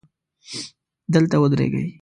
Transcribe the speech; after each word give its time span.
دلته 1.13 1.35
ودرېږئ 1.41 1.85